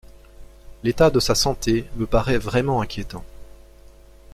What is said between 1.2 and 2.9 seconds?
santé me paraît vraiment